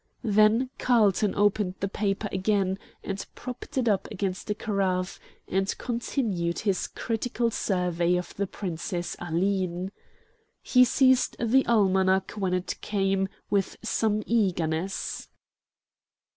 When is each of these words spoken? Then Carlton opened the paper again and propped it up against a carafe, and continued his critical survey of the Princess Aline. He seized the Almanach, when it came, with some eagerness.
Then 0.23 0.71
Carlton 0.79 1.35
opened 1.35 1.75
the 1.79 1.87
paper 1.87 2.27
again 2.31 2.79
and 3.03 3.23
propped 3.35 3.77
it 3.77 3.87
up 3.87 4.07
against 4.09 4.49
a 4.49 4.55
carafe, 4.55 5.19
and 5.47 5.77
continued 5.77 6.57
his 6.57 6.87
critical 6.87 7.51
survey 7.51 8.15
of 8.15 8.33
the 8.35 8.47
Princess 8.47 9.15
Aline. 9.19 9.91
He 10.63 10.85
seized 10.85 11.35
the 11.39 11.63
Almanach, 11.67 12.31
when 12.31 12.55
it 12.55 12.81
came, 12.81 13.29
with 13.51 13.77
some 13.83 14.23
eagerness. 14.25 15.29